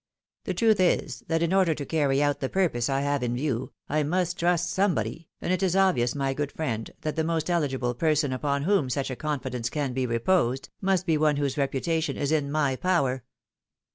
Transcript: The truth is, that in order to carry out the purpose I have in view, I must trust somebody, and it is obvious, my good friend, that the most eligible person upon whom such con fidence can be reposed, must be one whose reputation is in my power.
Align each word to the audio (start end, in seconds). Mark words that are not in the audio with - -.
The 0.45 0.55
truth 0.55 0.79
is, 0.79 1.23
that 1.27 1.43
in 1.43 1.53
order 1.53 1.75
to 1.75 1.85
carry 1.85 2.23
out 2.23 2.39
the 2.39 2.49
purpose 2.49 2.89
I 2.89 3.01
have 3.01 3.21
in 3.21 3.35
view, 3.35 3.71
I 3.87 4.01
must 4.01 4.39
trust 4.39 4.71
somebody, 4.71 5.27
and 5.39 5.53
it 5.53 5.61
is 5.61 5.75
obvious, 5.75 6.15
my 6.15 6.33
good 6.33 6.51
friend, 6.51 6.89
that 7.01 7.15
the 7.15 7.23
most 7.23 7.51
eligible 7.51 7.93
person 7.93 8.33
upon 8.33 8.63
whom 8.63 8.89
such 8.89 9.15
con 9.19 9.39
fidence 9.41 9.69
can 9.69 9.93
be 9.93 10.07
reposed, 10.07 10.69
must 10.81 11.05
be 11.05 11.19
one 11.19 11.35
whose 11.35 11.55
reputation 11.55 12.17
is 12.17 12.31
in 12.31 12.51
my 12.51 12.75
power. 12.75 13.23